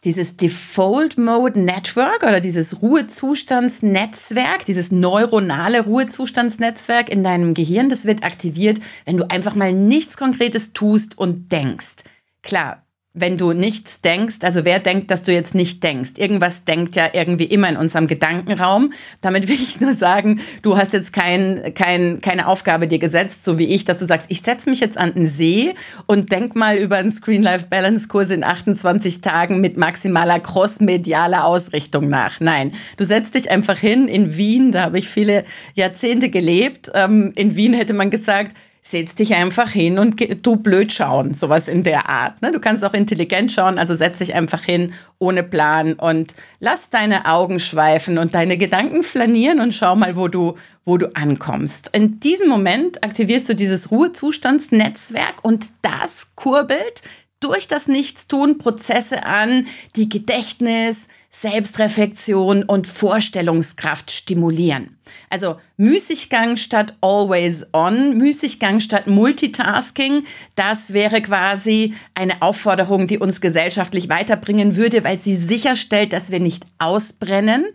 Dieses 0.03 0.35
Default 0.35 1.17
Mode 1.17 1.59
Network 1.61 2.23
oder 2.23 2.41
dieses 2.41 2.81
Ruhezustandsnetzwerk, 2.81 4.65
dieses 4.65 4.91
neuronale 4.91 5.85
Ruhezustandsnetzwerk 5.85 7.09
in 7.09 7.23
deinem 7.23 7.53
Gehirn, 7.53 7.87
das 7.87 8.05
wird 8.05 8.23
aktiviert, 8.23 8.81
wenn 9.05 9.15
du 9.15 9.29
einfach 9.29 9.55
mal 9.55 9.71
nichts 9.71 10.17
Konkretes 10.17 10.73
tust 10.73 11.17
und 11.17 11.53
denkst. 11.53 12.03
Klar, 12.41 12.82
wenn 13.15 13.37
du 13.37 13.53
nichts 13.53 14.01
denkst, 14.01 14.37
also 14.41 14.65
wer 14.65 14.79
denkt, 14.79 15.11
dass 15.11 15.21
du 15.21 15.31
jetzt 15.31 15.53
nicht 15.53 15.83
denkst? 15.83 16.13
Irgendwas 16.17 16.63
denkt 16.63 16.95
ja 16.95 17.09
irgendwie 17.13 17.43
immer 17.43 17.69
in 17.69 17.77
unserem 17.77 18.07
Gedankenraum. 18.07 18.91
Damit 19.21 19.47
will 19.47 19.53
ich 19.53 19.79
nur 19.79 19.93
sagen, 19.93 20.41
du 20.63 20.77
hast 20.77 20.93
jetzt 20.93 21.13
kein, 21.13 21.75
kein, 21.75 22.21
keine 22.21 22.47
Aufgabe 22.47 22.87
dir 22.87 22.97
gesetzt, 22.97 23.45
so 23.45 23.59
wie 23.59 23.67
ich, 23.67 23.85
dass 23.85 23.99
du 23.99 24.07
sagst, 24.07 24.31
ich 24.31 24.41
setze 24.41 24.67
mich 24.67 24.79
jetzt 24.79 24.97
an 24.97 25.13
den 25.13 25.27
See 25.27 25.75
und 26.07 26.31
denk 26.31 26.55
mal 26.55 26.75
über 26.75 26.97
einen 26.97 27.11
Screen-Life-Balance-Kurs 27.11 28.31
in 28.31 28.43
28 28.43 29.21
Tagen 29.21 29.61
mit 29.61 29.77
maximaler 29.77 30.39
crossmedialer 30.39 31.45
Ausrichtung 31.45 32.09
nach. 32.09 32.39
Nein, 32.39 32.71
du 32.97 33.05
setzt 33.05 33.35
dich 33.35 33.51
einfach 33.51 33.77
hin 33.77 34.07
in 34.07 34.37
Wien, 34.37 34.71
da 34.71 34.81
habe 34.81 34.97
ich 34.97 35.07
viele 35.07 35.43
Jahrzehnte 35.75 36.29
gelebt. 36.29 36.91
Ähm, 36.95 37.31
in 37.35 37.55
Wien 37.55 37.75
hätte 37.75 37.93
man 37.93 38.09
gesagt, 38.09 38.57
setz 38.85 39.15
dich 39.15 39.33
einfach 39.33 39.69
hin 39.71 39.97
und 39.97 40.45
du 40.45 40.57
blöd 40.57 40.91
schauen, 40.91 41.33
sowas 41.33 41.69
in 41.69 41.83
der 41.83 42.09
Art. 42.09 42.41
Ne? 42.41 42.51
Du 42.51 42.59
kannst 42.59 42.83
auch 42.83 42.93
intelligent 42.93 43.51
schauen, 43.53 43.79
also 43.79 43.95
setz 43.95 44.17
dich 44.17 44.35
einfach 44.35 44.61
hin 44.61 44.93
ohne 45.19 45.41
Plan 45.41 45.93
und 45.93 46.33
lass 46.59 46.89
deine 46.89 47.25
Augen 47.25 47.61
schweifen 47.61 48.17
und 48.17 48.35
deine 48.35 48.57
Gedanken 48.57 49.03
flanieren 49.03 49.61
und 49.61 49.73
schau 49.73 49.95
mal, 49.95 50.17
wo 50.17 50.27
du, 50.27 50.55
wo 50.83 50.97
du 50.97 51.15
ankommst. 51.15 51.91
In 51.93 52.19
diesem 52.19 52.49
Moment 52.49 53.01
aktivierst 53.05 53.47
du 53.47 53.55
dieses 53.55 53.89
Ruhezustandsnetzwerk 53.89 55.35
und 55.43 55.67
das 55.81 56.35
kurbelt 56.35 57.03
durch 57.39 57.69
das 57.69 57.87
Nichtstun 57.87 58.57
Prozesse 58.57 59.25
an, 59.25 59.67
die 59.95 60.09
Gedächtnis, 60.09 61.07
Selbstreflexion 61.35 62.63
und 62.63 62.85
Vorstellungskraft 62.85 64.11
stimulieren. 64.11 64.97
Also 65.29 65.57
Müßiggang 65.77 66.57
statt 66.57 66.93
always 67.01 67.65
on, 67.73 68.17
Müßiggang 68.17 68.79
statt 68.79 69.07
Multitasking, 69.07 70.23
das 70.55 70.93
wäre 70.93 71.21
quasi 71.21 71.95
eine 72.13 72.41
Aufforderung, 72.43 73.07
die 73.07 73.17
uns 73.17 73.41
gesellschaftlich 73.41 74.09
weiterbringen 74.09 74.75
würde, 74.75 75.03
weil 75.03 75.17
sie 75.17 75.35
sicherstellt, 75.35 76.13
dass 76.13 76.31
wir 76.31 76.39
nicht 76.39 76.65
ausbrennen, 76.77 77.65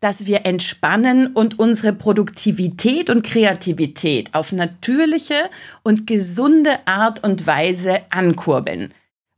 dass 0.00 0.26
wir 0.26 0.44
entspannen 0.44 1.28
und 1.32 1.58
unsere 1.58 1.94
Produktivität 1.94 3.08
und 3.08 3.24
Kreativität 3.24 4.34
auf 4.34 4.52
natürliche 4.52 5.48
und 5.82 6.06
gesunde 6.06 6.86
Art 6.86 7.24
und 7.24 7.46
Weise 7.46 8.02
ankurbeln. 8.10 8.92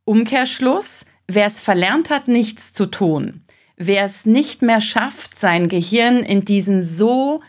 Umkehrschluss, 0.05 1.07
wer 1.29 1.47
es 1.47 1.61
verlernt 1.61 2.11
hat, 2.11 2.27
nichts 2.27 2.73
zu 2.73 2.87
tun, 2.87 3.45
wer 3.79 4.05
es 4.05 4.27
nicht 4.27 4.61
mehr 4.63 4.81
schafft, 4.81 5.39
sein 5.39 5.69
Gehirn 5.69 6.19
in 6.19 6.45
diesen 6.45 6.83
so 6.83 7.41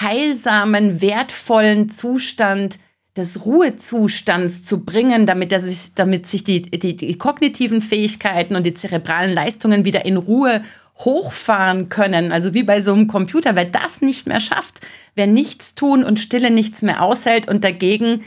heilsamen, 0.00 1.00
wertvollen 1.00 1.88
Zustand 1.88 2.78
des 3.16 3.46
Ruhezustands 3.46 4.64
zu 4.64 4.84
bringen, 4.84 5.26
damit, 5.26 5.52
er 5.52 5.60
sich, 5.62 5.94
damit 5.94 6.26
sich 6.26 6.44
die, 6.44 6.62
die, 6.62 6.96
die 6.96 7.16
kognitiven 7.16 7.80
Fähigkeiten 7.80 8.56
und 8.56 8.64
die 8.64 8.74
zerebralen 8.74 9.32
Leistungen 9.32 9.86
wieder 9.86 10.04
in 10.04 10.18
Ruhe 10.18 10.62
hochfahren 10.98 11.88
können. 11.88 12.32
Also 12.32 12.52
wie 12.52 12.62
bei 12.62 12.80
so 12.82 12.92
einem 12.92 13.06
Computer. 13.06 13.56
Wer 13.56 13.64
das 13.64 14.02
nicht 14.02 14.26
mehr 14.26 14.40
schafft, 14.40 14.80
wer 15.14 15.26
nichts 15.26 15.74
tun 15.74 16.04
und 16.04 16.20
Stille 16.20 16.50
nichts 16.50 16.82
mehr 16.82 17.02
aushält 17.02 17.48
und 17.48 17.64
dagegen 17.64 18.22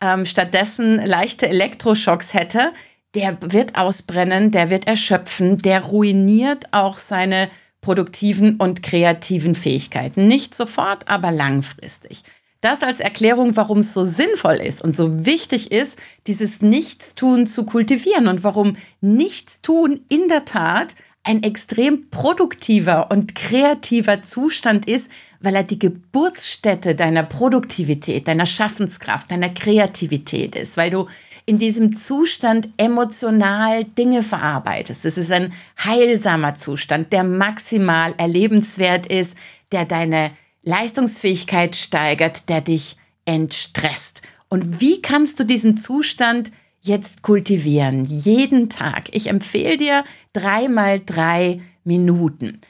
ähm, 0.00 0.26
stattdessen 0.26 1.04
leichte 1.04 1.48
Elektroschocks 1.48 2.34
hätte, 2.34 2.72
der 3.14 3.38
wird 3.40 3.76
ausbrennen, 3.76 4.50
der 4.50 4.70
wird 4.70 4.86
erschöpfen, 4.86 5.58
der 5.58 5.82
ruiniert 5.82 6.66
auch 6.72 6.96
seine 6.96 7.50
produktiven 7.80 8.56
und 8.56 8.82
kreativen 8.82 9.54
Fähigkeiten. 9.54 10.28
Nicht 10.28 10.54
sofort, 10.54 11.08
aber 11.08 11.30
langfristig. 11.32 12.22
Das 12.60 12.84
als 12.84 13.00
Erklärung, 13.00 13.56
warum 13.56 13.78
es 13.78 13.92
so 13.92 14.04
sinnvoll 14.04 14.54
ist 14.54 14.82
und 14.82 14.94
so 14.94 15.26
wichtig 15.26 15.72
ist, 15.72 15.98
dieses 16.28 16.62
Nichtstun 16.62 17.48
zu 17.48 17.66
kultivieren 17.66 18.28
und 18.28 18.44
warum 18.44 18.76
Nichtstun 19.00 20.04
in 20.08 20.28
der 20.28 20.44
Tat 20.44 20.94
ein 21.24 21.42
extrem 21.42 22.08
produktiver 22.10 23.10
und 23.10 23.34
kreativer 23.34 24.22
Zustand 24.22 24.88
ist, 24.88 25.10
weil 25.40 25.56
er 25.56 25.64
die 25.64 25.78
Geburtsstätte 25.78 26.94
deiner 26.94 27.24
Produktivität, 27.24 28.28
deiner 28.28 28.46
Schaffenskraft, 28.46 29.30
deiner 29.30 29.48
Kreativität 29.48 30.54
ist, 30.54 30.76
weil 30.76 30.90
du 30.90 31.08
in 31.46 31.58
diesem 31.58 31.96
Zustand 31.96 32.68
emotional 32.76 33.84
Dinge 33.84 34.22
verarbeitest. 34.22 35.04
Es 35.04 35.18
ist 35.18 35.30
ein 35.32 35.52
heilsamer 35.82 36.54
Zustand, 36.54 37.12
der 37.12 37.24
maximal 37.24 38.14
erlebenswert 38.16 39.06
ist, 39.06 39.34
der 39.72 39.84
deine 39.84 40.32
Leistungsfähigkeit 40.62 41.74
steigert, 41.76 42.48
der 42.48 42.60
dich 42.60 42.96
entstresst. 43.24 44.22
Und 44.48 44.80
wie 44.80 45.02
kannst 45.02 45.40
du 45.40 45.44
diesen 45.44 45.76
Zustand 45.76 46.52
jetzt 46.82 47.22
kultivieren? 47.22 48.04
Jeden 48.04 48.68
Tag. 48.68 49.08
Ich 49.14 49.28
empfehle 49.28 49.76
dir 49.76 50.04
dreimal 50.32 51.00
drei 51.04 51.60
Minuten. 51.84 52.60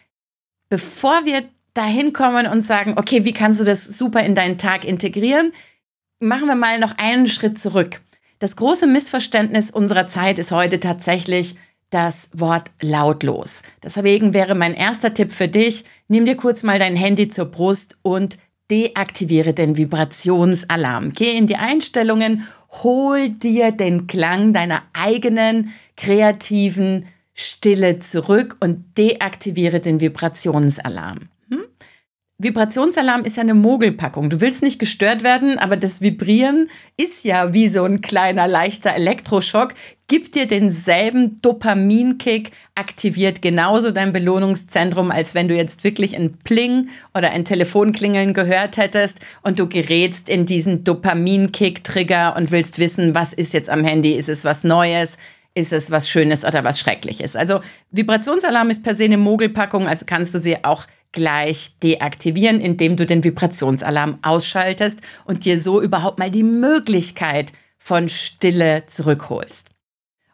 Bevor 0.69 1.25
wir 1.25 1.45
dahin 1.75 2.12
kommen 2.12 2.47
und 2.47 2.64
sagen, 2.64 2.95
okay, 2.97 3.25
wie 3.25 3.33
kannst 3.33 3.61
du 3.61 3.64
das 3.64 3.85
super 3.85 4.23
in 4.23 4.35
deinen 4.35 4.59
Tag 4.59 4.85
integrieren, 4.85 5.52
machen 6.21 6.47
wir 6.47 6.55
mal 6.55 6.79
noch 6.79 6.97
einen 6.99 7.29
Schritt 7.29 7.59
zurück. 7.59 8.00
Das 8.42 8.56
große 8.56 8.88
Missverständnis 8.88 9.70
unserer 9.70 10.08
Zeit 10.08 10.40
ist 10.40 10.50
heute 10.50 10.80
tatsächlich 10.80 11.54
das 11.90 12.28
Wort 12.32 12.72
lautlos. 12.80 13.62
Deswegen 13.84 14.34
wäre 14.34 14.56
mein 14.56 14.75
erster 14.75 15.14
Tipp 15.14 15.30
für 15.30 15.46
dich, 15.46 15.84
nimm 16.08 16.26
dir 16.26 16.34
kurz 16.34 16.64
mal 16.64 16.80
dein 16.80 16.96
Handy 16.96 17.28
zur 17.28 17.44
Brust 17.44 17.96
und 18.02 18.38
deaktiviere 18.68 19.54
den 19.54 19.76
Vibrationsalarm. 19.76 21.12
Geh 21.14 21.37
in 21.37 21.46
die 21.46 21.54
Einstellungen, 21.54 22.49
hol 22.82 23.28
dir 23.28 23.70
den 23.70 24.08
Klang 24.08 24.52
deiner 24.52 24.82
eigenen 24.92 25.72
kreativen 25.96 27.06
Stille 27.34 28.00
zurück 28.00 28.56
und 28.58 28.99
deaktiviere 28.99 29.78
den 29.78 30.00
Vibrationsalarm. 30.00 31.28
Vibrationsalarm 32.42 33.22
ist 33.22 33.37
ja 33.37 33.42
eine 33.42 33.54
Mogelpackung. 33.54 34.28
Du 34.28 34.40
willst 34.40 34.62
nicht 34.62 34.80
gestört 34.80 35.22
werden, 35.22 35.58
aber 35.58 35.76
das 35.76 36.00
Vibrieren 36.00 36.68
ist 36.96 37.25
ja 37.25 37.54
wie 37.54 37.68
so 37.68 37.84
ein 37.84 38.00
kleiner 38.00 38.49
leichter 38.49 38.92
Elektroschock, 38.94 39.75
gibt 40.08 40.34
dir 40.34 40.46
denselben 40.46 41.40
Dopaminkick, 41.40 42.50
aktiviert 42.75 43.42
genauso 43.42 43.92
dein 43.92 44.12
Belohnungszentrum, 44.12 45.12
als 45.12 45.37
wenn 45.37 45.46
du 45.46 45.54
jetzt 45.54 45.84
wirklich 45.84 46.16
ein 46.16 46.37
Pling 46.42 46.88
oder 47.14 47.30
ein 47.30 47.44
Telefonklingeln 47.44 48.34
gehört 48.34 48.76
hättest 48.76 49.20
und 49.42 49.61
du 49.61 49.68
gerätst 49.68 50.28
in 50.28 50.44
diesen 50.44 50.82
Dopaminkick-Trigger 50.82 52.34
und 52.37 52.50
willst 52.50 52.80
wissen, 52.80 53.14
was 53.14 53.32
ist 53.32 53.52
jetzt 53.52 53.70
am 53.70 53.84
Handy, 53.84 54.14
ist 54.14 54.28
es 54.28 54.44
was 54.44 54.64
Neues? 54.64 55.16
Ist 55.54 55.72
es 55.72 55.90
was 55.90 56.08
Schönes 56.08 56.46
oder 56.46 56.64
was 56.64 56.80
Schreckliches? 56.80 57.37
Also 57.37 57.61
Vibrationsalarm 57.90 58.70
ist 58.70 58.82
per 58.82 58.94
se 58.94 59.04
eine 59.04 59.18
Mogelpackung, 59.18 59.87
also 59.87 60.06
kannst 60.06 60.34
du 60.34 60.40
sie 60.40 60.64
auch 60.64 60.87
gleich 61.12 61.78
deaktivieren, 61.83 62.61
indem 62.61 62.97
du 62.97 63.07
den 63.07 63.23
Vibrationsalarm 63.23 64.19
ausschaltest 64.23 65.00
und 65.25 65.45
dir 65.45 65.61
so 65.61 65.81
überhaupt 65.81 66.19
mal 66.19 66.31
die 66.31 66.42
Möglichkeit 66.42 67.52
von 67.78 68.09
Stille 68.09 68.85
zurückholst. 68.87 69.69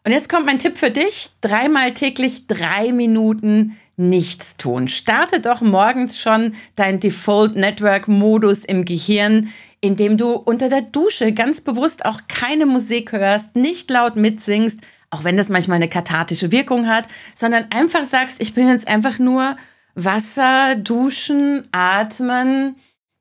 Und 0.05 0.11
jetzt 0.13 0.29
kommt 0.29 0.45
mein 0.45 0.59
Tipp 0.59 0.77
für 0.77 0.91
dich. 0.91 1.29
Dreimal 1.41 1.93
täglich 1.93 2.47
drei 2.47 2.93
Minuten 2.93 3.77
nichts 3.97 4.55
tun. 4.55 4.87
Starte 4.87 5.41
doch 5.41 5.61
morgens 5.61 6.19
schon 6.19 6.55
dein 6.75 6.99
Default 6.99 7.55
Network 7.55 8.07
Modus 8.07 8.63
im 8.63 8.85
Gehirn, 8.85 9.49
indem 9.81 10.17
du 10.17 10.31
unter 10.33 10.69
der 10.69 10.81
Dusche 10.81 11.33
ganz 11.33 11.61
bewusst 11.61 12.05
auch 12.05 12.21
keine 12.27 12.65
Musik 12.65 13.11
hörst, 13.11 13.55
nicht 13.55 13.89
laut 13.89 14.15
mitsingst, 14.15 14.79
auch 15.09 15.23
wenn 15.23 15.37
das 15.37 15.49
manchmal 15.49 15.77
eine 15.77 15.89
kathartische 15.89 16.51
Wirkung 16.51 16.87
hat, 16.87 17.07
sondern 17.35 17.65
einfach 17.71 18.05
sagst, 18.05 18.41
ich 18.41 18.53
bin 18.53 18.69
jetzt 18.69 18.87
einfach 18.87 19.19
nur 19.19 19.57
Wasser, 20.03 20.75
duschen, 20.75 21.67
atmen. 21.71 22.75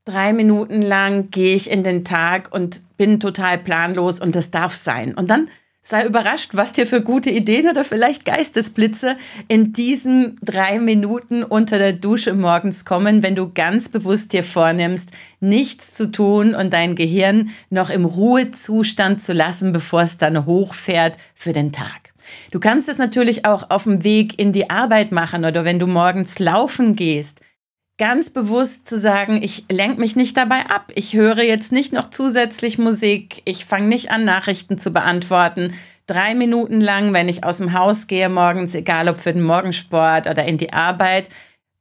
Drei 0.05 0.33
Minuten 0.33 0.81
lang 0.83 1.31
gehe 1.31 1.55
ich 1.55 1.71
in 1.71 1.85
den 1.85 2.05
Tag 2.05 2.53
und 2.53 2.81
bin 2.97 3.21
total 3.21 3.59
planlos 3.59 4.21
und 4.21 4.35
das 4.35 4.51
darf 4.51 4.75
sein. 4.75 5.15
Und 5.15 5.29
dann 5.29 5.49
sei 5.89 6.05
überrascht, 6.05 6.51
was 6.53 6.75
dir 6.75 6.87
für 6.87 7.01
gute 7.01 7.31
Ideen 7.31 7.67
oder 7.69 7.83
vielleicht 7.83 8.27
Geistesblitze 8.27 9.17
in 9.49 9.73
diesen 9.73 10.39
drei 10.43 10.79
Minuten 10.81 11.43
unter 11.45 11.79
der 11.79 11.95
Dusche 11.95 12.35
morgens 12.35 12.85
kommen, 12.85 13.23
wenn 13.23 13.35
du 13.35 13.51
ganz 13.53 13.89
bewusst 13.89 14.35
dir 14.35 14.45
vornimmst, 14.45 15.11
nichts 15.41 15.95
zu 15.95 16.11
tun 16.13 16.55
und 16.55 16.75
dein 16.75 16.95
Gehirn 16.95 17.51
noch 17.71 17.89
im 17.89 18.05
Ruhezustand 18.05 19.23
zu 19.23 19.33
lassen, 19.33 19.73
bevor 19.73 20.03
es 20.03 20.19
dann 20.19 20.45
hochfährt 20.45 21.17
für 21.35 21.55
den 21.55 21.73
Tag. 21.73 22.08
Du 22.51 22.61
kannst 22.61 22.89
es 22.89 22.99
natürlich 22.99 23.45
auch 23.45 23.71
auf 23.71 23.85
dem 23.85 24.05
Weg 24.05 24.39
in 24.39 24.53
die 24.53 24.71
Arbeit 24.71 25.13
machen 25.13 25.45
oder 25.45 25.65
wenn 25.65 25.79
du 25.79 25.87
morgens 25.87 26.39
laufen 26.39 26.97
gehst. 26.97 27.41
Ganz 27.99 28.31
bewusst 28.31 28.87
zu 28.87 28.99
sagen, 28.99 29.43
ich 29.43 29.65
lenke 29.71 30.01
mich 30.01 30.15
nicht 30.15 30.37
dabei 30.37 30.67
ab. 30.67 30.93
Ich 30.95 31.15
höre 31.15 31.43
jetzt 31.43 31.73
nicht 31.73 31.93
noch 31.93 32.11
zusätzlich 32.11 32.79
Musik. 32.79 33.43
Ich 33.45 33.65
fange 33.65 33.89
nicht 33.89 34.11
an, 34.13 34.25
Nachrichten 34.25 34.79
zu 34.79 34.93
beantworten. 34.93 35.75
Drei 36.07 36.35
Minuten 36.35 36.81
lang, 36.81 37.13
wenn 37.13 37.29
ich 37.29 37.45
aus 37.45 37.59
dem 37.59 37.73
Haus 37.73 38.07
gehe 38.07 38.29
morgens, 38.29 38.75
egal 38.75 39.09
ob 39.09 39.19
für 39.19 39.33
den 39.33 39.43
Morgensport 39.43 40.29
oder 40.29 40.45
in 40.45 40.59
die 40.59 40.73
Arbeit, 40.73 41.29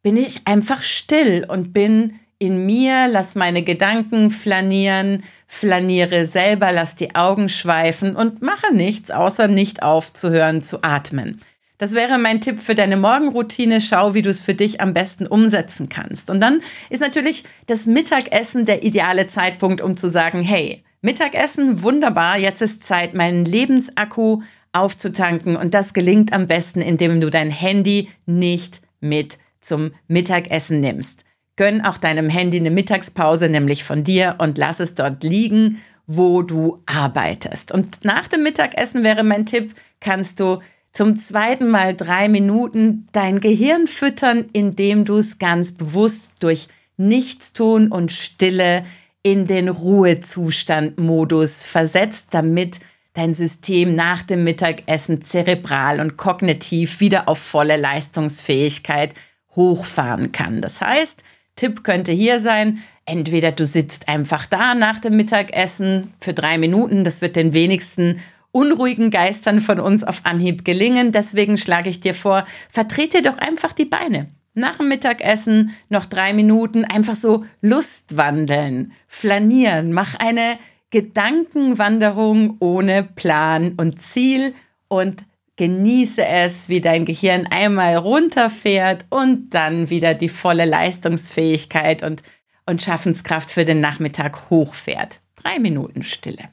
bin 0.01 0.17
ich 0.17 0.41
einfach 0.45 0.83
still 0.83 1.45
und 1.47 1.71
bin 1.71 2.19
in 2.39 2.65
mir, 2.65 3.07
lass 3.07 3.35
meine 3.35 3.63
Gedanken 3.63 4.29
flanieren, 4.29 5.23
flaniere 5.47 6.25
selber, 6.25 6.71
lass 6.71 6.95
die 6.95 7.15
Augen 7.15 7.49
schweifen 7.49 8.15
und 8.15 8.41
mache 8.41 8.73
nichts, 8.73 9.09
außer 9.11 9.47
nicht 9.47 9.81
aufzuhören 9.81 10.61
zu 10.63 10.83
atmen. 10.83 11.41
Das 11.77 11.93
wäre 11.93 12.17
mein 12.17 12.41
Tipp 12.41 12.59
für 12.59 12.73
deine 12.73 12.97
Morgenroutine. 12.97 13.81
Schau, 13.81 14.15
wie 14.15 14.23
du 14.23 14.31
es 14.31 14.41
für 14.41 14.55
dich 14.55 14.81
am 14.81 14.93
besten 14.93 15.27
umsetzen 15.27 15.89
kannst. 15.89 16.29
Und 16.29 16.41
dann 16.41 16.61
ist 16.89 17.01
natürlich 17.01 17.43
das 17.67 17.85
Mittagessen 17.85 18.65
der 18.65 18.83
ideale 18.83 19.27
Zeitpunkt, 19.27 19.81
um 19.81 19.95
zu 19.95 20.09
sagen, 20.09 20.41
hey, 20.41 20.83
Mittagessen, 21.01 21.83
wunderbar, 21.83 22.39
jetzt 22.39 22.61
ist 22.61 22.83
Zeit, 22.83 23.13
meinen 23.13 23.45
Lebensakku 23.45 24.41
aufzutanken. 24.73 25.55
Und 25.55 25.75
das 25.75 25.93
gelingt 25.93 26.33
am 26.33 26.47
besten, 26.47 26.81
indem 26.81 27.21
du 27.21 27.29
dein 27.29 27.51
Handy 27.51 28.09
nicht 28.25 28.81
mit 28.99 29.37
zum 29.61 29.91
Mittagessen 30.07 30.79
nimmst. 30.79 31.26
Gönn 31.57 31.81
auch 31.81 31.97
deinem 31.97 32.29
Handy 32.29 32.57
eine 32.57 32.71
Mittagspause, 32.71 33.49
nämlich 33.49 33.83
von 33.83 34.03
dir, 34.03 34.35
und 34.37 34.57
lass 34.57 34.79
es 34.79 34.95
dort 34.95 35.23
liegen, 35.23 35.81
wo 36.05 36.41
du 36.41 36.81
arbeitest. 36.85 37.73
Und 37.73 38.05
nach 38.05 38.29
dem 38.29 38.43
Mittagessen 38.43 39.03
wäre 39.03 39.23
mein 39.23 39.45
Tipp, 39.45 39.75
kannst 39.99 40.39
du 40.39 40.59
zum 40.93 41.17
zweiten 41.17 41.69
Mal 41.69 41.95
drei 41.95 42.29
Minuten 42.29 43.07
dein 43.11 43.39
Gehirn 43.39 43.87
füttern, 43.87 44.45
indem 44.53 45.03
du 45.05 45.17
es 45.17 45.37
ganz 45.37 45.73
bewusst 45.73 46.31
durch 46.39 46.69
Nichtstun 46.95 47.91
und 47.91 48.11
Stille 48.11 48.85
in 49.21 49.45
den 49.45 49.67
Ruhezustand-Modus 49.67 51.63
versetzt, 51.63 52.29
damit 52.31 52.79
dein 53.13 53.33
System 53.33 53.95
nach 53.95 54.23
dem 54.23 54.43
Mittagessen 54.43 55.21
zerebral 55.21 55.99
und 55.99 56.17
kognitiv 56.17 56.99
wieder 56.99 57.27
auf 57.27 57.39
volle 57.39 57.77
Leistungsfähigkeit 57.77 59.13
hochfahren 59.55 60.31
kann. 60.31 60.61
Das 60.61 60.81
heißt, 60.81 61.23
Tipp 61.57 61.83
könnte 61.83 62.13
hier 62.13 62.39
sein, 62.39 62.79
entweder 63.05 63.51
du 63.51 63.65
sitzt 63.65 64.07
einfach 64.07 64.45
da 64.45 64.73
nach 64.73 64.99
dem 64.99 65.17
Mittagessen 65.17 66.13
für 66.21 66.33
drei 66.33 66.57
Minuten, 66.57 67.03
das 67.03 67.21
wird 67.21 67.35
den 67.35 67.51
wenigsten 67.51 68.21
unruhigen 68.51 69.11
Geistern 69.11 69.59
von 69.59 69.79
uns 69.79 70.03
auf 70.03 70.21
Anhieb 70.23 70.65
gelingen. 70.65 71.11
Deswegen 71.11 71.57
schlage 71.57 71.89
ich 71.89 71.99
dir 71.99 72.15
vor, 72.15 72.45
vertrete 72.71 73.21
doch 73.21 73.37
einfach 73.37 73.73
die 73.73 73.85
Beine. 73.85 74.27
Nach 74.53 74.77
dem 74.77 74.87
Mittagessen 74.87 75.75
noch 75.89 76.05
drei 76.05 76.33
Minuten 76.33 76.83
einfach 76.83 77.15
so 77.15 77.45
Lustwandeln, 77.61 78.93
flanieren, 79.07 79.93
mach 79.93 80.15
eine 80.15 80.57
Gedankenwanderung 80.89 82.55
ohne 82.59 83.03
Plan 83.03 83.73
und 83.77 84.01
Ziel 84.01 84.55
und 84.87 85.25
genieße 85.57 86.25
es, 86.25 86.69
wie 86.69 86.81
dein 86.81 87.05
Gehirn 87.05 87.47
einmal 87.47 87.95
runterfährt 87.97 89.05
und 89.09 89.49
dann 89.49 89.89
wieder 89.89 90.13
die 90.13 90.29
volle 90.29 90.65
Leistungsfähigkeit 90.65 92.03
und, 92.03 92.23
und 92.65 92.81
Schaffenskraft 92.81 93.51
für 93.51 93.65
den 93.65 93.81
Nachmittag 93.81 94.49
hochfährt. 94.49 95.19
Drei 95.35 95.59
Minuten 95.59 96.03
Stille. 96.03 96.43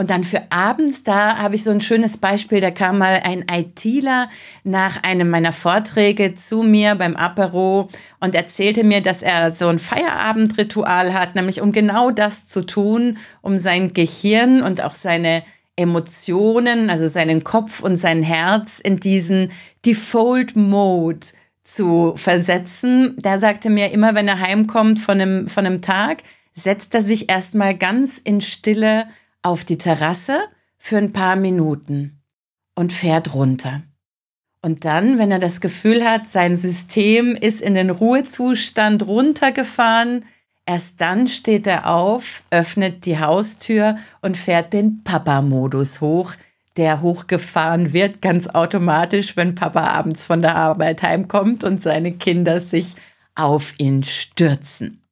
Und 0.00 0.10
dann 0.10 0.22
für 0.22 0.42
abends, 0.50 1.02
da 1.02 1.38
habe 1.38 1.56
ich 1.56 1.64
so 1.64 1.72
ein 1.72 1.80
schönes 1.80 2.18
Beispiel, 2.18 2.60
da 2.60 2.70
kam 2.70 2.98
mal 2.98 3.20
ein 3.24 3.44
ITler 3.50 4.30
nach 4.62 5.02
einem 5.02 5.28
meiner 5.28 5.50
Vorträge 5.50 6.34
zu 6.34 6.62
mir 6.62 6.94
beim 6.94 7.16
Apero 7.16 7.88
und 8.20 8.36
erzählte 8.36 8.84
mir, 8.84 9.00
dass 9.00 9.22
er 9.22 9.50
so 9.50 9.66
ein 9.66 9.80
Feierabendritual 9.80 11.14
hat, 11.14 11.34
nämlich 11.34 11.60
um 11.60 11.72
genau 11.72 12.12
das 12.12 12.46
zu 12.46 12.64
tun, 12.64 13.18
um 13.42 13.58
sein 13.58 13.92
Gehirn 13.92 14.62
und 14.62 14.84
auch 14.84 14.94
seine 14.94 15.42
Emotionen, 15.78 16.90
also 16.90 17.08
seinen 17.08 17.44
Kopf 17.44 17.80
und 17.80 17.96
sein 17.96 18.22
Herz 18.22 18.80
in 18.80 18.98
diesen 19.00 19.52
Default 19.86 20.56
Mode 20.56 21.26
zu 21.64 22.14
versetzen. 22.16 23.16
Der 23.18 23.38
sagte 23.38 23.70
mir 23.70 23.90
immer, 23.92 24.14
wenn 24.14 24.28
er 24.28 24.40
heimkommt 24.40 24.98
von 24.98 25.20
einem, 25.20 25.48
von 25.48 25.66
einem 25.66 25.82
Tag, 25.82 26.22
setzt 26.54 26.94
er 26.94 27.02
sich 27.02 27.30
erstmal 27.30 27.76
ganz 27.76 28.18
in 28.18 28.40
Stille 28.40 29.06
auf 29.42 29.64
die 29.64 29.78
Terrasse 29.78 30.40
für 30.78 30.98
ein 30.98 31.12
paar 31.12 31.36
Minuten 31.36 32.22
und 32.74 32.92
fährt 32.92 33.34
runter. 33.34 33.82
Und 34.62 34.84
dann, 34.84 35.18
wenn 35.18 35.30
er 35.30 35.38
das 35.38 35.60
Gefühl 35.60 36.04
hat, 36.04 36.26
sein 36.26 36.56
System 36.56 37.36
ist 37.36 37.60
in 37.60 37.74
den 37.74 37.90
Ruhezustand 37.90 39.06
runtergefahren, 39.06 40.24
erst 40.68 41.00
dann 41.00 41.28
steht 41.28 41.66
er 41.66 41.90
auf, 41.90 42.42
öffnet 42.50 43.06
die 43.06 43.18
Haustür 43.18 43.96
und 44.20 44.36
fährt 44.36 44.72
den 44.72 45.02
Papa-Modus 45.02 46.00
hoch, 46.00 46.34
der 46.76 47.00
hochgefahren 47.00 47.92
wird, 47.92 48.22
ganz 48.22 48.46
automatisch, 48.46 49.36
wenn 49.36 49.54
Papa 49.54 49.88
abends 49.88 50.24
von 50.24 50.42
der 50.42 50.54
Arbeit 50.54 51.02
heimkommt 51.02 51.64
und 51.64 51.82
seine 51.82 52.12
Kinder 52.12 52.60
sich 52.60 52.94
auf 53.34 53.74
ihn 53.78 54.04
stürzen. 54.04 55.02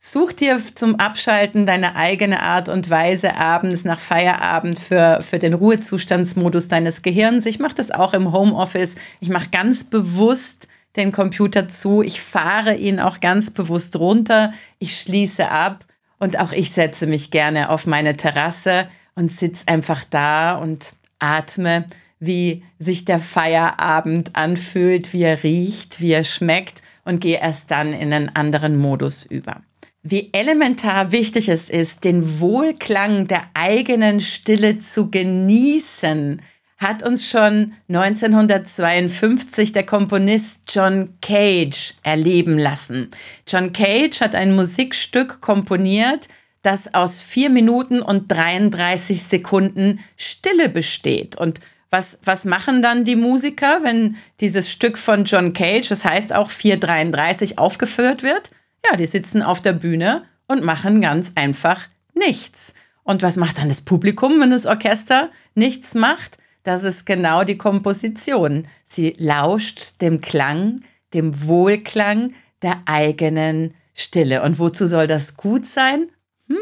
Such 0.00 0.32
dir 0.32 0.58
zum 0.74 0.94
Abschalten 0.94 1.66
deine 1.66 1.96
eigene 1.96 2.40
Art 2.40 2.68
und 2.68 2.88
Weise 2.88 3.36
abends 3.36 3.84
nach 3.84 3.98
Feierabend 3.98 4.78
für, 4.78 5.18
für 5.20 5.38
den 5.38 5.52
Ruhezustandsmodus 5.52 6.68
deines 6.68 7.02
Gehirns. 7.02 7.44
Ich 7.44 7.58
mache 7.58 7.74
das 7.74 7.90
auch 7.90 8.14
im 8.14 8.32
Homeoffice. 8.32 8.94
Ich 9.20 9.28
mache 9.28 9.50
ganz 9.50 9.84
bewusst 9.84 10.68
den 10.98 11.12
Computer 11.12 11.68
zu. 11.68 12.02
Ich 12.02 12.20
fahre 12.20 12.74
ihn 12.74 13.00
auch 13.00 13.20
ganz 13.20 13.50
bewusst 13.50 13.96
runter. 13.96 14.52
Ich 14.78 15.00
schließe 15.00 15.48
ab 15.48 15.86
und 16.18 16.38
auch 16.38 16.52
ich 16.52 16.72
setze 16.72 17.06
mich 17.06 17.30
gerne 17.30 17.70
auf 17.70 17.86
meine 17.86 18.16
Terrasse 18.16 18.88
und 19.14 19.32
sitze 19.32 19.66
einfach 19.68 20.04
da 20.04 20.56
und 20.56 20.94
atme, 21.18 21.86
wie 22.20 22.64
sich 22.78 23.04
der 23.04 23.18
Feierabend 23.18 24.36
anfühlt, 24.36 25.12
wie 25.12 25.22
er 25.22 25.42
riecht, 25.42 26.00
wie 26.00 26.12
er 26.12 26.24
schmeckt 26.24 26.82
und 27.04 27.20
gehe 27.20 27.40
erst 27.40 27.70
dann 27.70 27.92
in 27.92 28.12
einen 28.12 28.34
anderen 28.34 28.76
Modus 28.76 29.22
über 29.22 29.62
wie 30.02 30.30
elementar 30.32 31.12
wichtig 31.12 31.48
es 31.48 31.68
ist, 31.68 32.04
den 32.04 32.40
Wohlklang 32.40 33.26
der 33.26 33.42
eigenen 33.54 34.20
Stille 34.20 34.78
zu 34.78 35.10
genießen, 35.10 36.40
hat 36.78 37.02
uns 37.02 37.28
schon 37.28 37.74
1952 37.88 39.72
der 39.72 39.84
Komponist 39.84 40.62
John 40.68 41.14
Cage 41.20 41.94
erleben 42.04 42.56
lassen. 42.56 43.10
John 43.46 43.72
Cage 43.72 44.20
hat 44.20 44.36
ein 44.36 44.54
Musikstück 44.54 45.40
komponiert, 45.40 46.28
das 46.62 46.94
aus 46.94 47.20
vier 47.20 47.50
Minuten 47.50 48.00
und 48.00 48.30
33 48.30 49.24
Sekunden 49.24 50.00
Stille 50.16 50.68
besteht. 50.68 51.36
Und 51.36 51.60
was, 51.90 52.18
was 52.22 52.44
machen 52.44 52.80
dann 52.80 53.04
die 53.04 53.16
Musiker, 53.16 53.80
wenn 53.82 54.16
dieses 54.40 54.70
Stück 54.70 54.98
von 54.98 55.24
John 55.24 55.52
Cage, 55.52 55.88
das 55.88 56.04
heißt 56.04 56.32
auch 56.32 56.50
4,33 56.50 57.58
aufgeführt 57.58 58.22
wird? 58.22 58.50
Ja, 58.88 58.96
die 58.96 59.06
sitzen 59.06 59.42
auf 59.42 59.60
der 59.60 59.72
Bühne 59.72 60.24
und 60.46 60.62
machen 60.62 61.00
ganz 61.00 61.32
einfach 61.34 61.88
nichts. 62.14 62.74
Und 63.02 63.22
was 63.22 63.36
macht 63.36 63.58
dann 63.58 63.68
das 63.68 63.80
Publikum, 63.80 64.40
wenn 64.40 64.50
das 64.50 64.66
Orchester 64.66 65.30
nichts 65.54 65.94
macht? 65.94 66.38
Das 66.62 66.84
ist 66.84 67.06
genau 67.06 67.44
die 67.44 67.58
Komposition. 67.58 68.66
Sie 68.84 69.14
lauscht 69.18 70.00
dem 70.00 70.20
Klang, 70.20 70.80
dem 71.14 71.46
Wohlklang 71.46 72.32
der 72.62 72.82
eigenen 72.86 73.74
Stille. 73.94 74.42
Und 74.42 74.58
wozu 74.58 74.86
soll 74.86 75.06
das 75.06 75.36
gut 75.36 75.66
sein? 75.66 76.10
Hm? 76.48 76.56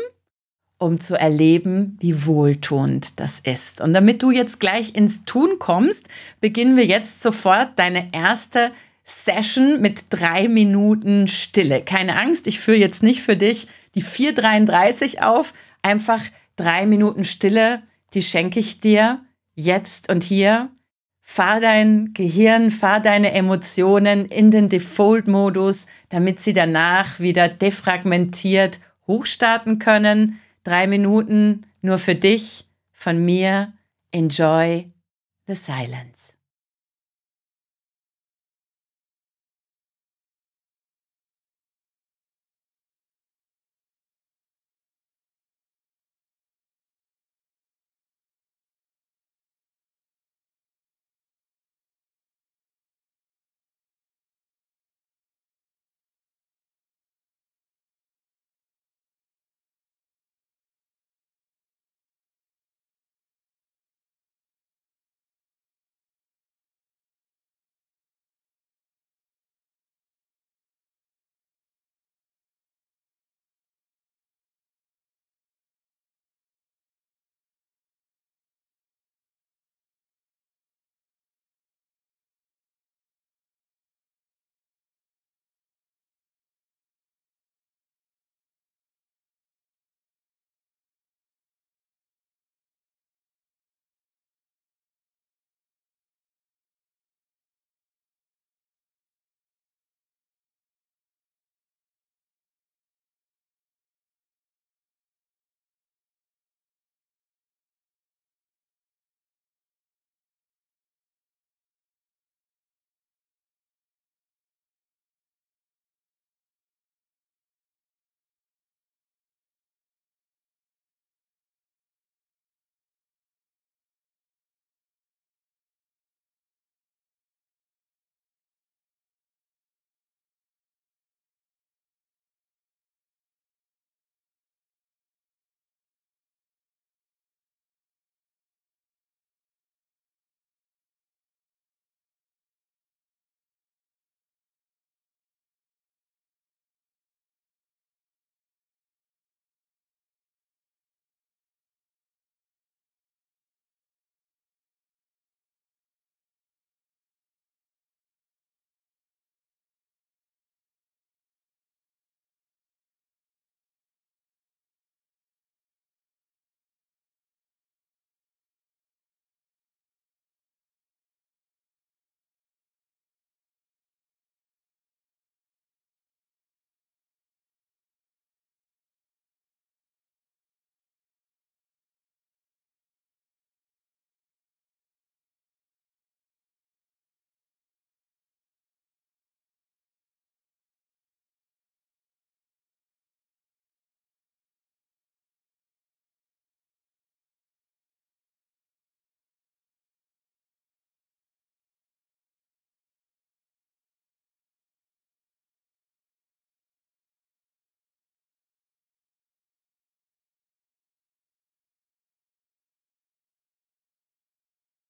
Um 0.78 1.00
zu 1.00 1.18
erleben, 1.18 1.96
wie 2.00 2.26
wohltuend 2.26 3.18
das 3.18 3.40
ist. 3.40 3.80
Und 3.80 3.94
damit 3.94 4.22
du 4.22 4.30
jetzt 4.30 4.60
gleich 4.60 4.94
ins 4.94 5.24
Tun 5.24 5.58
kommst, 5.58 6.08
beginnen 6.40 6.76
wir 6.76 6.86
jetzt 6.86 7.22
sofort 7.22 7.70
deine 7.76 8.08
erste 8.12 8.72
Session 9.04 9.80
mit 9.80 10.06
drei 10.10 10.48
Minuten 10.48 11.28
Stille. 11.28 11.82
Keine 11.82 12.18
Angst, 12.18 12.46
ich 12.46 12.58
führe 12.58 12.78
jetzt 12.78 13.02
nicht 13.02 13.22
für 13.22 13.36
dich 13.36 13.68
die 13.94 14.02
433 14.02 15.22
auf. 15.22 15.52
Einfach 15.80 16.22
drei 16.56 16.86
Minuten 16.86 17.24
Stille, 17.24 17.82
die 18.14 18.22
schenke 18.22 18.58
ich 18.60 18.80
dir 18.80 19.20
jetzt 19.56 20.08
und 20.08 20.22
hier. 20.22 20.70
Fahr 21.20 21.58
dein 21.58 22.12
Gehirn, 22.14 22.70
fahr 22.70 23.00
deine 23.00 23.32
Emotionen 23.32 24.26
in 24.26 24.52
den 24.52 24.68
Default-Modus, 24.68 25.86
damit 26.08 26.38
sie 26.38 26.52
danach 26.52 27.18
wieder 27.18 27.48
defragmentiert 27.48 28.78
hochstarten 29.08 29.80
können. 29.80 30.40
Drei 30.62 30.86
Minuten 30.86 31.66
nur 31.82 31.98
für 31.98 32.14
dich, 32.14 32.66
von 32.92 33.24
mir. 33.24 33.72
Enjoy 34.12 34.88
the 35.48 35.56
silence. 35.56 36.35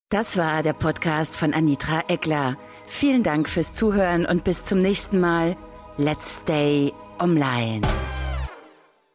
Das 0.08 0.36
war 0.36 0.62
der 0.62 0.72
Podcast 0.72 1.36
von 1.36 1.52
Anitra 1.52 2.04
Eckler. 2.06 2.56
Vielen 2.86 3.24
Dank 3.24 3.48
fürs 3.48 3.74
Zuhören 3.74 4.24
und 4.24 4.44
bis 4.44 4.64
zum 4.64 4.80
nächsten 4.80 5.18
Mal. 5.18 5.56
Let's 5.96 6.42
stay 6.42 6.92
online. 7.18 7.80